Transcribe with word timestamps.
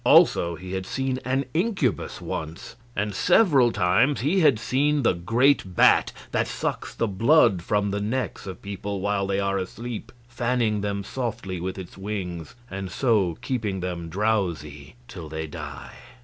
Also 0.03 0.55
he 0.55 0.71
had 0.73 0.87
seen 0.87 1.19
an 1.23 1.45
incubus 1.53 2.19
once, 2.19 2.75
and 2.95 3.13
several 3.13 3.71
times 3.71 4.21
he 4.21 4.39
had 4.39 4.57
seen 4.57 5.03
the 5.03 5.13
great 5.13 5.75
bat 5.75 6.11
that 6.31 6.47
sucks 6.47 6.95
the 6.95 7.07
blood 7.07 7.61
from 7.61 7.91
the 7.91 8.01
necks 8.01 8.47
of 8.47 8.63
people 8.63 8.99
while 8.99 9.27
they 9.27 9.39
are 9.39 9.59
asleep, 9.59 10.11
fanning 10.27 10.81
them 10.81 11.03
softly 11.03 11.61
with 11.61 11.77
its 11.77 11.99
wings 11.99 12.55
and 12.67 12.89
so 12.91 13.37
keeping 13.43 13.79
them 13.79 14.09
drowsy 14.09 14.95
till 15.07 15.29
they 15.29 15.45
die. 15.45 15.93